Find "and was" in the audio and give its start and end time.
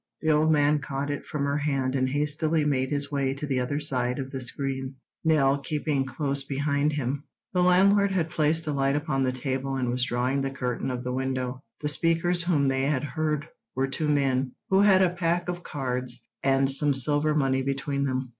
9.75-10.03